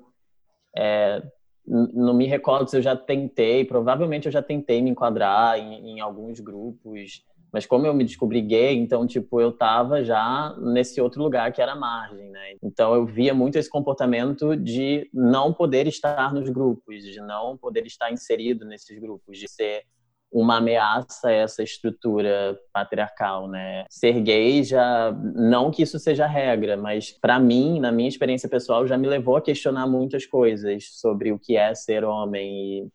é, 0.78 1.24
não 1.66 2.14
me 2.14 2.28
recordo 2.28 2.70
se 2.70 2.78
eu 2.78 2.82
já 2.82 2.96
tentei, 2.96 3.66
provavelmente 3.66 4.28
eu 4.28 4.32
já 4.32 4.42
tentei 4.42 4.82
me 4.82 4.92
enquadrar 4.92 5.58
em, 5.58 5.98
em 5.98 6.00
alguns 6.00 6.40
grupos, 6.40 7.24
mas 7.52 7.66
como 7.66 7.86
eu 7.86 7.94
me 7.94 8.04
descobri 8.04 8.42
gay, 8.42 8.78
então, 8.78 9.06
tipo, 9.08 9.42
eu 9.42 9.52
tava 9.52 10.04
já 10.04 10.56
nesse 10.60 11.02
outro 11.02 11.22
lugar 11.22 11.52
que 11.52 11.62
era 11.62 11.74
a 11.74 11.76
margem, 11.76 12.30
né? 12.30 12.56
Então 12.64 12.94
eu 12.94 13.06
via 13.06 13.34
muito 13.34 13.58
esse 13.58 13.70
comportamento 13.70 14.56
de 14.56 15.10
não 15.14 15.54
poder 15.54 15.88
estar 15.88 16.34
nos 16.34 16.50
grupos, 16.50 17.04
de 17.04 17.20
não 17.20 17.58
poder 17.58 17.86
estar 17.86 18.12
inserido 18.12 18.66
nesses 18.66 19.00
grupos, 19.00 19.38
de 19.38 19.48
ser 19.48 19.84
uma 20.32 20.58
ameaça 20.58 21.30
a 21.30 21.32
essa 21.32 21.64
estrutura 21.64 22.58
patriarcal, 22.72 23.48
né? 23.48 23.86
Ser 23.90 24.22
gay 24.22 24.64
já 24.64 25.12
não 25.36 25.72
que 25.72 25.82
isso 25.82 25.98
seja 25.98 26.28
regra, 26.28 26.78
mas 26.78 27.12
para 27.12 27.40
mim, 27.40 27.80
na 27.80 27.92
minha 27.92 28.08
experiência 28.08 28.48
pessoal, 28.48 28.86
já 28.86 28.98
me 28.98 29.08
levou 29.08 29.38
a 29.38 29.42
questionar 29.42 29.88
muitas 29.88 30.26
coisas 30.26 30.86
sobre 31.00 31.32
o 31.32 31.40
que 31.40 31.58
é 31.58 31.74
ser 31.74 32.04
homem 32.04 32.84
e 32.84 32.88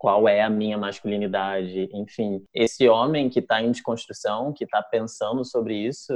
qual 0.00 0.26
é 0.26 0.40
a 0.40 0.48
minha 0.48 0.78
masculinidade, 0.78 1.90
enfim. 1.92 2.42
Esse 2.54 2.88
homem 2.88 3.28
que 3.28 3.40
está 3.40 3.60
em 3.60 3.70
desconstrução, 3.70 4.50
que 4.50 4.64
está 4.64 4.82
pensando 4.82 5.44
sobre 5.44 5.76
isso, 5.76 6.14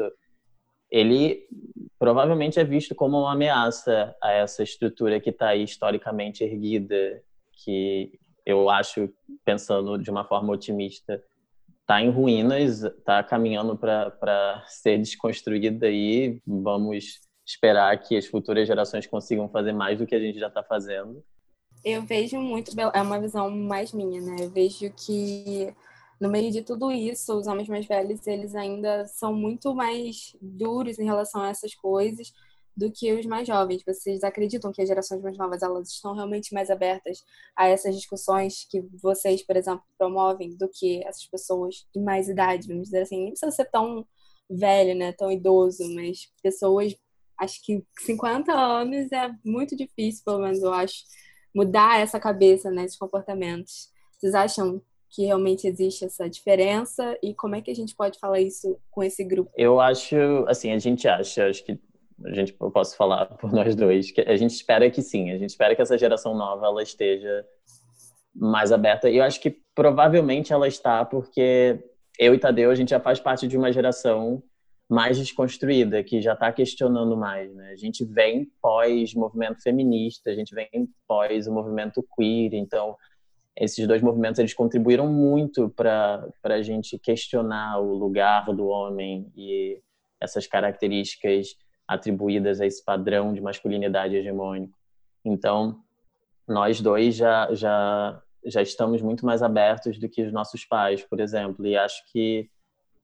ele 0.90 1.46
provavelmente 1.98 2.58
é 2.58 2.64
visto 2.64 2.94
como 2.94 3.18
uma 3.18 3.34
ameaça 3.34 4.16
a 4.22 4.32
essa 4.32 4.62
estrutura 4.62 5.20
que 5.20 5.28
está 5.28 5.48
aí 5.48 5.62
historicamente 5.62 6.42
erguida, 6.42 7.22
que 7.62 8.18
eu 8.46 8.70
acho, 8.70 9.06
pensando 9.44 9.98
de 9.98 10.10
uma 10.10 10.24
forma 10.24 10.54
otimista, 10.54 11.22
está 11.82 12.00
em 12.00 12.08
ruínas, 12.08 12.84
está 12.84 13.22
caminhando 13.22 13.76
para 13.76 14.64
ser 14.66 14.96
desconstruída 14.96 15.90
e 15.90 16.40
vamos 16.46 17.20
esperar 17.46 17.94
que 17.98 18.16
as 18.16 18.24
futuras 18.24 18.66
gerações 18.66 19.06
consigam 19.06 19.46
fazer 19.50 19.74
mais 19.74 19.98
do 19.98 20.06
que 20.06 20.14
a 20.14 20.20
gente 20.20 20.38
já 20.38 20.48
está 20.48 20.62
fazendo. 20.62 21.22
Eu 21.84 22.02
vejo 22.02 22.38
muito, 22.40 22.72
é 22.80 23.02
uma 23.02 23.20
visão 23.20 23.50
mais 23.50 23.92
minha, 23.92 24.20
né? 24.20 24.36
Eu 24.40 24.50
vejo 24.50 24.90
que 24.92 25.74
no 26.20 26.30
meio 26.30 26.50
de 26.50 26.62
tudo 26.62 26.90
isso, 26.90 27.36
os 27.36 27.46
homens 27.46 27.68
mais 27.68 27.86
velhos, 27.86 28.26
eles 28.26 28.54
ainda 28.54 29.06
são 29.06 29.34
muito 29.34 29.74
mais 29.74 30.34
duros 30.40 30.98
em 30.98 31.04
relação 31.04 31.42
a 31.42 31.50
essas 31.50 31.74
coisas 31.74 32.32
do 32.76 32.90
que 32.90 33.12
os 33.12 33.26
mais 33.26 33.46
jovens. 33.46 33.82
Vocês 33.86 34.24
acreditam 34.24 34.72
que 34.72 34.82
as 34.82 34.88
gerações 34.88 35.22
mais 35.22 35.36
novas 35.36 35.62
elas 35.62 35.90
estão 35.90 36.14
realmente 36.14 36.52
mais 36.54 36.70
abertas 36.70 37.22
a 37.56 37.68
essas 37.68 37.94
discussões 37.94 38.66
que 38.70 38.80
vocês, 39.02 39.44
por 39.44 39.56
exemplo, 39.56 39.84
promovem 39.98 40.56
do 40.56 40.68
que 40.68 41.04
essas 41.06 41.26
pessoas 41.26 41.86
de 41.94 42.00
mais 42.00 42.28
idade, 42.28 42.68
vamos 42.68 42.84
dizer 42.84 43.02
assim, 43.02 43.18
nem 43.18 43.30
precisa 43.30 43.52
ser 43.52 43.66
tão 43.70 44.06
velho, 44.50 44.94
né, 44.94 45.12
tão 45.12 45.30
idoso, 45.30 45.82
mas 45.94 46.28
pessoas, 46.42 46.94
acho 47.38 47.62
que 47.64 47.84
50 48.00 48.52
anos 48.52 49.10
é 49.12 49.30
muito 49.44 49.76
difícil, 49.76 50.22
pelo 50.24 50.40
menos 50.40 50.62
eu 50.62 50.72
acho, 50.72 51.04
mudar 51.54 52.00
essa 52.00 52.18
cabeça, 52.18 52.70
né, 52.70 52.84
esses 52.84 52.98
comportamentos. 52.98 53.88
Vocês 54.12 54.34
acham 54.34 54.82
que 55.10 55.24
realmente 55.24 55.66
existe 55.66 56.04
essa 56.04 56.28
diferença 56.28 57.16
e 57.22 57.32
como 57.34 57.54
é 57.54 57.60
que 57.60 57.70
a 57.70 57.74
gente 57.74 57.94
pode 57.94 58.18
falar 58.18 58.40
isso 58.40 58.76
com 58.90 59.02
esse 59.02 59.22
grupo? 59.22 59.50
Eu 59.56 59.80
acho, 59.80 60.16
assim, 60.48 60.72
a 60.72 60.78
gente 60.78 61.06
acha, 61.06 61.48
acho 61.48 61.64
que 61.64 61.78
a 62.24 62.32
gente 62.32 62.56
eu 62.60 62.70
posso 62.70 62.96
falar 62.96 63.26
por 63.38 63.52
nós 63.52 63.74
dois 63.74 64.10
que 64.10 64.20
a 64.20 64.36
gente 64.36 64.52
espera 64.52 64.90
que 64.90 65.02
sim 65.02 65.30
a 65.30 65.38
gente 65.38 65.50
espera 65.50 65.74
que 65.74 65.82
essa 65.82 65.98
geração 65.98 66.34
nova 66.36 66.66
ela 66.66 66.82
esteja 66.82 67.44
mais 68.34 68.70
aberta 68.72 69.10
e 69.10 69.16
eu 69.16 69.24
acho 69.24 69.40
que 69.40 69.58
provavelmente 69.74 70.52
ela 70.52 70.68
está 70.68 71.04
porque 71.04 71.78
eu 72.18 72.34
e 72.34 72.38
Tadeu 72.38 72.70
a 72.70 72.74
gente 72.74 72.90
já 72.90 73.00
faz 73.00 73.18
parte 73.18 73.46
de 73.48 73.56
uma 73.56 73.72
geração 73.72 74.42
mais 74.88 75.18
desconstruída 75.18 76.02
que 76.04 76.20
já 76.20 76.34
está 76.34 76.52
questionando 76.52 77.16
mais 77.16 77.54
né 77.54 77.70
a 77.70 77.76
gente 77.76 78.04
vem 78.04 78.50
pós 78.60 79.14
movimento 79.14 79.62
feminista 79.62 80.30
a 80.30 80.34
gente 80.34 80.54
vem 80.54 80.68
pós 81.06 81.46
o 81.46 81.52
movimento 81.52 82.04
queer 82.16 82.54
então 82.54 82.96
esses 83.56 83.86
dois 83.86 84.02
movimentos 84.02 84.38
eles 84.38 84.52
contribuíram 84.52 85.06
muito 85.06 85.68
para 85.70 86.28
a 86.42 86.62
gente 86.62 86.98
questionar 86.98 87.78
o 87.78 87.94
lugar 87.94 88.46
do 88.46 88.66
homem 88.66 89.30
e 89.36 89.80
essas 90.20 90.46
características 90.46 91.56
atribuídas 91.86 92.60
a 92.60 92.66
esse 92.66 92.84
padrão 92.84 93.32
de 93.32 93.40
masculinidade 93.40 94.16
hegemônico. 94.16 94.76
Então, 95.24 95.80
nós 96.48 96.80
dois 96.80 97.14
já, 97.14 97.52
já, 97.54 98.20
já 98.44 98.62
estamos 98.62 99.00
muito 99.02 99.24
mais 99.24 99.42
abertos 99.42 99.98
do 99.98 100.08
que 100.08 100.22
os 100.22 100.32
nossos 100.32 100.64
pais, 100.64 101.02
por 101.02 101.20
exemplo. 101.20 101.64
E 101.66 101.76
acho 101.76 102.02
que 102.10 102.50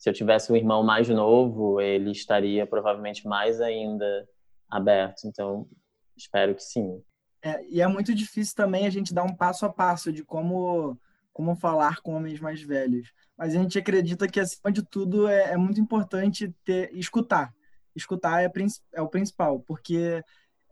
se 0.00 0.08
eu 0.08 0.14
tivesse 0.14 0.50
um 0.50 0.56
irmão 0.56 0.82
mais 0.82 1.08
novo, 1.08 1.80
ele 1.80 2.10
estaria 2.10 2.66
provavelmente 2.66 3.28
mais 3.28 3.60
ainda 3.60 4.26
aberto. 4.68 5.26
Então, 5.26 5.68
espero 6.16 6.54
que 6.54 6.62
sim. 6.62 7.00
É, 7.42 7.62
e 7.68 7.80
é 7.80 7.86
muito 7.86 8.14
difícil 8.14 8.56
também 8.56 8.86
a 8.86 8.90
gente 8.90 9.14
dar 9.14 9.22
um 9.22 9.36
passo 9.36 9.64
a 9.66 9.72
passo 9.72 10.10
de 10.10 10.24
como, 10.24 10.98
como 11.32 11.54
falar 11.54 12.00
com 12.00 12.14
homens 12.14 12.40
mais 12.40 12.62
velhos. 12.62 13.12
Mas 13.36 13.54
a 13.54 13.58
gente 13.58 13.78
acredita 13.78 14.26
que, 14.26 14.40
acima 14.40 14.72
de 14.72 14.82
tudo, 14.82 15.28
é, 15.28 15.52
é 15.52 15.56
muito 15.56 15.78
importante 15.78 16.52
ter, 16.64 16.90
escutar 16.94 17.54
escutar 17.94 18.42
é, 18.42 18.50
é 18.92 19.02
o 19.02 19.08
principal, 19.08 19.60
porque 19.60 20.22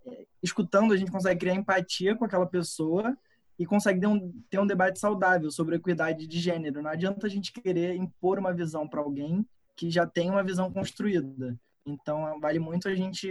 é, 0.07 0.27
escutando 0.43 0.93
a 0.93 0.97
gente 0.97 1.11
consegue 1.11 1.41
criar 1.41 1.55
empatia 1.55 2.17
com 2.17 2.25
aquela 2.25 2.47
pessoa 2.47 3.17
e 3.59 3.67
consegue 3.67 4.01
ter 4.01 4.07
um, 4.07 4.33
ter 4.49 4.61
um 4.61 4.67
debate 4.67 4.99
saudável 4.99 5.51
sobre 5.51 5.77
equidade 5.77 6.27
de 6.27 6.39
gênero. 6.39 6.81
Não 6.81 6.91
adianta 6.91 7.27
a 7.27 7.31
gente 7.31 7.53
querer 7.53 7.97
impor 7.97 8.39
uma 8.39 8.53
visão 8.53 8.89
para 8.89 9.01
alguém 9.01 9.45
que 9.77 9.91
já 9.91 10.07
tem 10.07 10.31
uma 10.31 10.43
visão 10.43 10.73
construída. 10.73 11.59
Então, 11.85 12.39
vale 12.41 12.59
muito 12.59 12.89
a 12.89 12.95
gente 12.95 13.29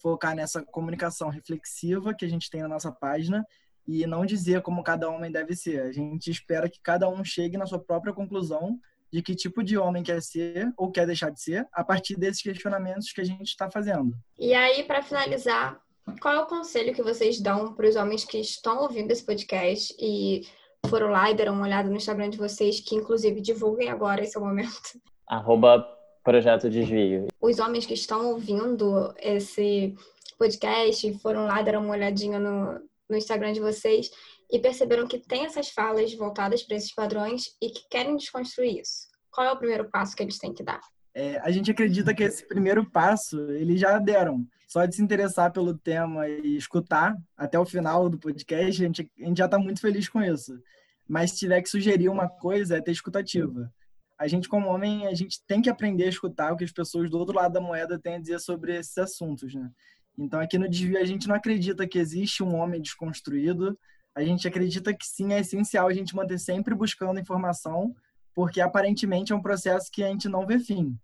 focar 0.00 0.34
nessa 0.34 0.62
comunicação 0.62 1.28
reflexiva 1.28 2.14
que 2.14 2.24
a 2.24 2.28
gente 2.28 2.50
tem 2.50 2.62
na 2.62 2.68
nossa 2.68 2.90
página 2.90 3.46
e 3.86 4.06
não 4.06 4.24
dizer 4.24 4.62
como 4.62 4.82
cada 4.82 5.08
homem 5.08 5.30
deve 5.30 5.54
ser. 5.54 5.82
A 5.82 5.92
gente 5.92 6.30
espera 6.30 6.68
que 6.68 6.80
cada 6.82 7.08
um 7.08 7.24
chegue 7.24 7.56
na 7.56 7.66
sua 7.66 7.78
própria 7.78 8.12
conclusão 8.12 8.80
de 9.12 9.20
que 9.20 9.34
tipo 9.34 9.62
de 9.62 9.76
homem 9.76 10.02
quer 10.02 10.22
ser 10.22 10.72
ou 10.76 10.90
quer 10.90 11.06
deixar 11.06 11.30
de 11.30 11.40
ser 11.40 11.68
a 11.72 11.84
partir 11.84 12.16
desses 12.16 12.42
questionamentos 12.42 13.12
que 13.12 13.20
a 13.20 13.24
gente 13.24 13.48
está 13.48 13.70
fazendo. 13.70 14.14
E 14.38 14.54
aí, 14.54 14.84
para 14.84 15.02
finalizar, 15.02 15.78
qual 16.20 16.34
é 16.34 16.40
o 16.40 16.46
conselho 16.46 16.94
que 16.94 17.02
vocês 17.02 17.40
dão 17.40 17.74
para 17.74 17.88
os 17.88 17.96
homens 17.96 18.24
que 18.24 18.38
estão 18.38 18.82
ouvindo 18.82 19.10
esse 19.10 19.24
podcast 19.24 19.94
e 19.98 20.42
foram 20.86 21.08
lá 21.08 21.30
e 21.30 21.34
deram 21.34 21.54
uma 21.54 21.64
olhada 21.64 21.88
no 21.88 21.96
Instagram 21.96 22.30
de 22.30 22.38
vocês, 22.38 22.80
que 22.80 22.94
inclusive 22.94 23.40
divulguem 23.40 23.88
agora 23.88 24.22
esse 24.22 24.36
é 24.36 24.40
o 24.40 24.44
momento? 24.44 24.80
Arroba 25.28 25.86
Projeto 26.24 26.68
Desvio. 26.68 27.28
Os 27.40 27.58
homens 27.58 27.86
que 27.86 27.94
estão 27.94 28.30
ouvindo 28.30 29.12
esse 29.18 29.94
podcast 30.38 31.12
foram 31.18 31.46
lá, 31.46 31.62
deram 31.62 31.84
uma 31.84 31.94
olhadinha 31.94 32.38
no, 32.38 32.80
no 33.08 33.16
Instagram 33.16 33.52
de 33.52 33.60
vocês 33.60 34.10
e 34.50 34.58
perceberam 34.58 35.06
que 35.06 35.18
tem 35.18 35.44
essas 35.44 35.70
falas 35.70 36.12
voltadas 36.14 36.62
para 36.62 36.76
esses 36.76 36.94
padrões 36.94 37.56
e 37.60 37.70
que 37.70 37.88
querem 37.88 38.16
desconstruir 38.16 38.80
isso. 38.80 39.08
Qual 39.30 39.46
é 39.46 39.52
o 39.52 39.56
primeiro 39.56 39.88
passo 39.90 40.14
que 40.14 40.22
eles 40.22 40.38
têm 40.38 40.52
que 40.52 40.62
dar? 40.62 40.80
É, 41.14 41.38
a 41.40 41.50
gente 41.50 41.70
acredita 41.70 42.14
que 42.14 42.22
esse 42.22 42.46
primeiro 42.46 42.88
passo 42.88 43.38
eles 43.52 43.80
já 43.80 43.98
deram. 43.98 44.46
Só 44.66 44.86
de 44.86 44.96
se 44.96 45.02
interessar 45.02 45.52
pelo 45.52 45.76
tema 45.76 46.26
e 46.26 46.56
escutar 46.56 47.14
até 47.36 47.58
o 47.58 47.66
final 47.66 48.08
do 48.08 48.18
podcast, 48.18 48.82
a 48.82 48.86
gente, 48.86 49.10
a 49.20 49.24
gente 49.24 49.36
já 49.38 49.44
está 49.44 49.58
muito 49.58 49.80
feliz 49.80 50.08
com 50.08 50.22
isso. 50.22 50.58
Mas 51.06 51.32
se 51.32 51.40
tiver 51.40 51.60
que 51.60 51.68
sugerir 51.68 52.08
uma 52.08 52.26
coisa, 52.26 52.78
é 52.78 52.80
ter 52.80 52.92
escutativa. 52.92 53.70
A 54.18 54.26
gente, 54.26 54.48
como 54.48 54.68
homem, 54.68 55.06
a 55.06 55.14
gente 55.14 55.44
tem 55.46 55.60
que 55.60 55.68
aprender 55.68 56.04
a 56.04 56.08
escutar 56.08 56.52
o 56.52 56.56
que 56.56 56.64
as 56.64 56.72
pessoas 56.72 57.10
do 57.10 57.18
outro 57.18 57.34
lado 57.34 57.52
da 57.52 57.60
moeda 57.60 57.98
têm 57.98 58.14
a 58.14 58.18
dizer 58.18 58.40
sobre 58.40 58.74
esses 58.74 58.96
assuntos, 58.96 59.54
né? 59.54 59.70
Então, 60.16 60.40
aqui 60.40 60.56
no 60.58 60.68
Desvio, 60.68 60.98
a 60.98 61.04
gente 61.04 61.28
não 61.28 61.34
acredita 61.34 61.86
que 61.86 61.98
existe 61.98 62.42
um 62.42 62.54
homem 62.54 62.80
desconstruído, 62.80 63.78
a 64.14 64.22
gente 64.22 64.46
acredita 64.46 64.94
que 64.94 65.06
sim, 65.06 65.32
é 65.32 65.40
essencial 65.40 65.88
a 65.88 65.92
gente 65.92 66.14
manter 66.14 66.38
sempre 66.38 66.74
buscando 66.74 67.18
informação, 67.18 67.94
porque 68.34 68.60
aparentemente 68.60 69.32
é 69.32 69.36
um 69.36 69.42
processo 69.42 69.90
que 69.90 70.02
a 70.02 70.08
gente 70.08 70.28
não 70.28 70.46
vê 70.46 70.58
fim. 70.58 70.96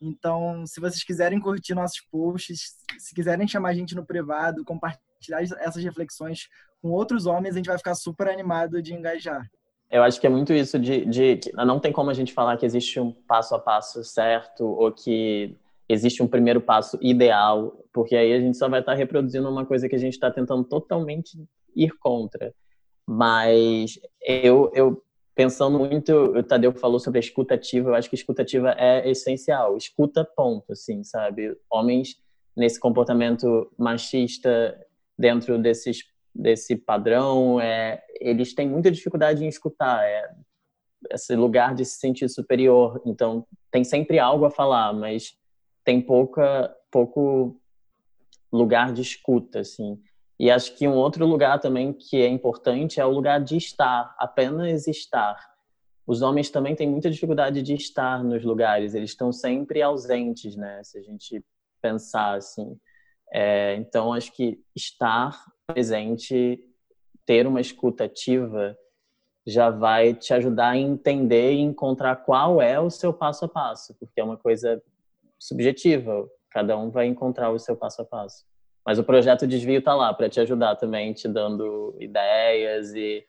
Então, 0.00 0.66
se 0.66 0.80
vocês 0.80 1.02
quiserem 1.02 1.40
curtir 1.40 1.74
nossos 1.74 2.00
posts, 2.10 2.76
se 2.98 3.14
quiserem 3.14 3.48
chamar 3.48 3.70
a 3.70 3.74
gente 3.74 3.94
no 3.94 4.04
privado, 4.04 4.64
compartilhar 4.64 5.42
essas 5.42 5.82
reflexões 5.82 6.48
com 6.82 6.90
outros 6.90 7.26
homens, 7.26 7.54
a 7.54 7.58
gente 7.58 7.68
vai 7.68 7.78
ficar 7.78 7.94
super 7.94 8.28
animado 8.28 8.82
de 8.82 8.92
engajar. 8.92 9.48
Eu 9.90 10.02
acho 10.02 10.20
que 10.20 10.26
é 10.26 10.30
muito 10.30 10.52
isso 10.52 10.78
de, 10.78 11.06
de 11.06 11.40
não 11.54 11.78
tem 11.78 11.92
como 11.92 12.10
a 12.10 12.14
gente 12.14 12.32
falar 12.32 12.56
que 12.56 12.66
existe 12.66 12.98
um 12.98 13.12
passo 13.12 13.54
a 13.54 13.58
passo 13.58 14.02
certo 14.02 14.64
ou 14.64 14.92
que 14.92 15.56
existe 15.88 16.22
um 16.22 16.26
primeiro 16.26 16.60
passo 16.60 16.98
ideal, 17.00 17.78
porque 17.92 18.16
aí 18.16 18.32
a 18.32 18.40
gente 18.40 18.56
só 18.56 18.68
vai 18.68 18.80
estar 18.80 18.94
reproduzindo 18.94 19.48
uma 19.48 19.64
coisa 19.64 19.88
que 19.88 19.94
a 19.94 19.98
gente 19.98 20.14
está 20.14 20.30
tentando 20.30 20.64
totalmente 20.64 21.38
ir 21.76 21.92
contra. 21.98 22.52
Mas 23.06 23.98
eu, 24.26 24.70
eu 24.74 25.02
pensando 25.34 25.78
muito, 25.78 26.12
o 26.12 26.42
Tadeu 26.42 26.72
falou 26.72 27.00
sobre 27.00 27.18
a 27.18 27.20
escutativa, 27.20 27.90
eu 27.90 27.94
acho 27.94 28.08
que 28.08 28.14
escutativa 28.14 28.74
é 28.78 29.08
essencial. 29.10 29.76
Escuta, 29.76 30.24
ponto, 30.24 30.72
assim, 30.72 31.02
sabe? 31.02 31.56
Homens 31.70 32.16
nesse 32.56 32.78
comportamento 32.78 33.70
machista 33.76 34.78
dentro 35.18 35.58
desses, 35.58 36.04
desse 36.34 36.76
padrão, 36.76 37.60
é, 37.60 38.02
eles 38.20 38.54
têm 38.54 38.68
muita 38.68 38.90
dificuldade 38.90 39.44
em 39.44 39.48
escutar, 39.48 40.04
é, 40.04 40.30
esse 41.10 41.34
lugar 41.34 41.74
de 41.74 41.84
se 41.84 41.98
sentir 41.98 42.28
superior. 42.28 43.02
Então, 43.04 43.46
tem 43.70 43.84
sempre 43.84 44.18
algo 44.18 44.44
a 44.44 44.50
falar, 44.50 44.92
mas 44.92 45.36
tem 45.84 46.00
pouca, 46.00 46.74
pouco 46.90 47.60
lugar 48.52 48.92
de 48.92 49.02
escuta, 49.02 49.60
assim. 49.60 50.00
E 50.38 50.50
acho 50.50 50.76
que 50.76 50.86
um 50.88 50.94
outro 50.94 51.26
lugar 51.26 51.60
também 51.60 51.92
que 51.92 52.20
é 52.20 52.28
importante 52.28 53.00
é 53.00 53.06
o 53.06 53.10
lugar 53.10 53.40
de 53.40 53.56
estar, 53.56 54.14
apenas 54.18 54.86
estar. 54.86 55.38
Os 56.06 56.22
homens 56.22 56.50
também 56.50 56.74
têm 56.74 56.88
muita 56.88 57.10
dificuldade 57.10 57.62
de 57.62 57.74
estar 57.74 58.22
nos 58.22 58.44
lugares, 58.44 58.94
eles 58.94 59.10
estão 59.10 59.32
sempre 59.32 59.80
ausentes, 59.80 60.56
né? 60.56 60.82
Se 60.82 60.98
a 60.98 61.02
gente 61.02 61.42
pensar 61.80 62.34
assim. 62.34 62.78
É, 63.32 63.74
então, 63.76 64.12
acho 64.12 64.32
que 64.32 64.60
estar 64.74 65.44
presente, 65.66 66.58
ter 67.24 67.46
uma 67.46 67.60
escuta 67.60 68.04
ativa, 68.04 68.76
já 69.46 69.70
vai 69.70 70.14
te 70.14 70.32
ajudar 70.32 70.70
a 70.70 70.76
entender 70.76 71.52
e 71.52 71.60
encontrar 71.60 72.16
qual 72.16 72.60
é 72.60 72.78
o 72.80 72.90
seu 72.90 73.12
passo 73.12 73.44
a 73.44 73.48
passo, 73.48 73.94
porque 73.98 74.20
é 74.20 74.24
uma 74.24 74.36
coisa 74.36 74.82
subjetiva. 75.38 76.28
Cada 76.50 76.76
um 76.78 76.90
vai 76.90 77.06
encontrar 77.06 77.50
o 77.50 77.58
seu 77.58 77.76
passo 77.76 78.02
a 78.02 78.04
passo. 78.04 78.44
Mas 78.84 78.98
o 78.98 79.04
projeto 79.04 79.46
Desvio 79.46 79.78
está 79.78 79.94
lá 79.94 80.12
para 80.12 80.28
te 80.28 80.40
ajudar 80.40 80.76
também, 80.76 81.12
te 81.12 81.26
dando 81.26 81.96
ideias 81.98 82.92
e, 82.94 83.24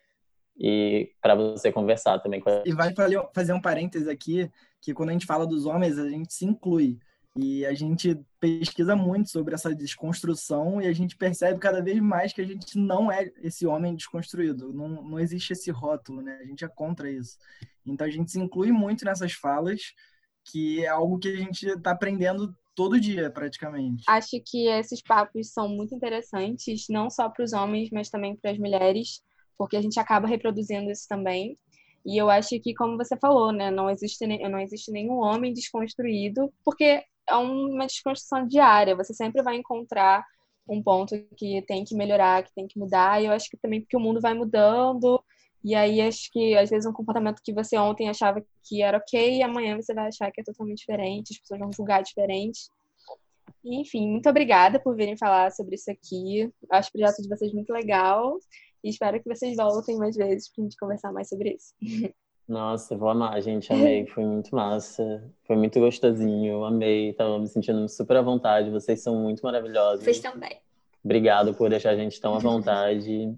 e 0.58 1.12
para 1.22 1.34
você 1.36 1.72
conversar 1.72 2.20
também 2.20 2.42
com 2.42 2.64
E 2.66 2.74
vai 2.74 2.94
fazer 3.34 3.54
um 3.54 3.62
parênteses 3.62 4.08
aqui, 4.08 4.52
que 4.82 4.94
quando 4.94 5.10
a 5.10 5.14
gente 5.14 5.26
fala 5.26 5.48
dos 5.48 5.66
homens, 5.66 5.98
a 5.98 6.10
gente 6.10 6.34
se 6.34 6.46
inclui. 6.46 7.00
E 7.38 7.66
a 7.66 7.74
gente 7.74 8.18
pesquisa 8.40 8.96
muito 8.96 9.30
sobre 9.30 9.54
essa 9.54 9.76
desconstrução 9.76 10.82
e 10.82 10.88
a 10.88 10.94
gente 10.94 11.18
percebe 11.18 11.60
cada 11.60 11.82
vez 11.82 12.00
mais 12.00 12.32
que 12.32 12.40
a 12.40 12.46
gente 12.46 12.78
não 12.78 13.12
é 13.12 13.30
esse 13.42 13.68
homem 13.68 13.94
desconstruído. 13.94 14.72
Não, 14.72 14.88
não 14.88 15.20
existe 15.20 15.52
esse 15.52 15.70
rótulo, 15.70 16.22
né? 16.22 16.40
A 16.42 16.46
gente 16.46 16.64
é 16.64 16.68
contra 16.68 17.12
isso. 17.12 17.38
Então 17.86 18.08
a 18.08 18.10
gente 18.10 18.32
se 18.32 18.40
inclui 18.40 18.72
muito 18.72 19.04
nessas 19.04 19.34
falas, 19.34 19.94
que 20.46 20.86
é 20.86 20.88
algo 20.88 21.20
que 21.20 21.28
a 21.28 21.36
gente 21.36 21.68
está 21.68 21.92
aprendendo 21.92 22.56
todo 22.76 23.00
dia, 23.00 23.30
praticamente. 23.30 24.04
Acho 24.08 24.42
que 24.46 24.68
esses 24.68 25.02
papos 25.02 25.52
são 25.52 25.70
muito 25.70 25.96
interessantes, 25.96 26.86
não 26.90 27.10
só 27.10 27.30
para 27.30 27.44
os 27.44 27.54
homens, 27.54 27.90
mas 27.92 28.10
também 28.10 28.36
para 28.36 28.52
as 28.52 28.58
mulheres, 28.58 29.24
porque 29.58 29.78
a 29.78 29.82
gente 29.82 30.00
acaba 30.00 30.28
reproduzindo 30.28 30.92
isso 30.92 31.08
também. 31.08 31.58
E 32.06 32.18
eu 32.22 32.30
acho 32.30 32.60
que, 32.60 32.74
como 32.76 32.98
você 32.98 33.18
falou, 33.18 33.52
né, 33.52 33.72
não 33.72 33.90
existe, 33.90 34.28
não 34.28 34.60
existe 34.60 34.92
nenhum 34.92 35.18
homem 35.18 35.54
desconstruído, 35.54 36.54
porque 36.64 37.04
é 37.28 37.36
uma 37.36 37.88
desconstrução 37.88 38.46
diária. 38.46 38.96
Você 38.96 39.14
sempre 39.14 39.42
vai 39.42 39.56
encontrar 39.56 40.24
um 40.68 40.84
ponto 40.84 41.16
que 41.36 41.64
tem 41.64 41.84
que 41.84 41.96
melhorar, 41.96 42.44
que 42.44 42.54
tem 42.54 42.68
que 42.68 42.78
mudar. 42.78 43.22
E 43.22 43.26
eu 43.26 43.32
acho 43.32 43.50
que 43.50 43.58
também 43.58 43.82
porque 43.82 43.98
o 43.98 44.00
mundo 44.00 44.22
vai 44.22 44.34
mudando. 44.34 45.24
E 45.66 45.74
aí 45.74 46.00
acho 46.00 46.32
que 46.32 46.56
às 46.56 46.70
vezes 46.70 46.86
um 46.86 46.94
comportamento 46.94 47.42
que 47.44 47.52
você 47.52 47.76
ontem 47.76 48.08
achava 48.08 48.40
que 48.64 48.84
era 48.84 49.00
ok, 49.00 49.38
e 49.38 49.42
amanhã 49.42 49.76
você 49.76 49.96
vai 49.96 50.10
achar 50.10 50.32
que 50.32 50.40
é 50.40 50.44
totalmente 50.44 50.78
diferente, 50.78 51.34
as 51.34 51.40
pessoas 51.40 51.60
vão 51.60 51.74
julgar 51.74 52.04
diferente. 52.04 52.70
E, 53.64 53.82
enfim, 53.82 54.08
muito 54.08 54.30
obrigada 54.30 54.80
por 54.80 54.96
virem 54.96 55.18
falar 55.18 55.52
sobre 55.52 55.74
isso 55.74 55.90
aqui. 55.90 56.54
Acho 56.70 56.90
o 56.90 56.92
projeto 56.92 57.20
de 57.20 57.28
vocês 57.28 57.52
muito 57.52 57.74
legal. 57.74 58.38
E 58.84 58.90
espero 58.90 59.20
que 59.20 59.28
vocês 59.28 59.58
voltem 59.58 59.98
mais 59.98 60.16
vezes 60.16 60.54
pra 60.54 60.64
gente 60.64 60.78
conversar 60.78 61.12
mais 61.12 61.30
sobre 61.30 61.56
isso. 61.56 61.74
Nossa, 62.48 62.96
vou 62.96 63.10
amar, 63.10 63.42
gente. 63.42 63.74
Amei. 63.74 64.06
Foi 64.06 64.24
muito 64.24 64.56
massa. 64.56 65.24
Foi 65.48 65.56
muito 65.56 65.80
gostosinho. 65.80 66.64
Amei. 66.64 67.12
Tava 67.14 67.40
me 67.40 67.48
sentindo 67.48 67.90
super 67.90 68.18
à 68.18 68.22
vontade. 68.22 68.70
Vocês 68.70 69.02
são 69.02 69.16
muito 69.16 69.42
maravilhosos. 69.42 70.06
Vocês 70.06 70.20
também. 70.20 70.60
Obrigado 71.04 71.56
por 71.56 71.72
deixar 71.72 71.90
a 71.90 71.96
gente 71.96 72.22
tão 72.22 72.36
à 72.36 72.40
vontade 72.40 73.36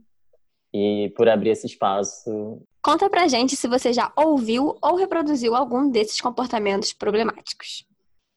e 0.73 1.11
por 1.15 1.27
abrir 1.29 1.51
esse 1.51 1.65
espaço. 1.65 2.61
Conta 2.81 3.09
pra 3.09 3.27
gente 3.27 3.55
se 3.55 3.67
você 3.67 3.91
já 3.91 4.11
ouviu 4.15 4.77
ou 4.81 4.95
reproduziu 4.95 5.55
algum 5.55 5.89
desses 5.89 6.21
comportamentos 6.21 6.93
problemáticos. 6.93 7.85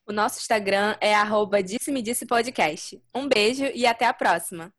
O 0.08 0.12
nosso 0.12 0.38
Instagram 0.38 0.96
é 1.00 1.14
arroba 1.14 1.62
disse-me-disse 1.62 2.26
podcast. 2.26 3.00
Um 3.14 3.28
beijo 3.28 3.64
e 3.74 3.86
até 3.86 4.06
a 4.06 4.12
próxima! 4.12 4.72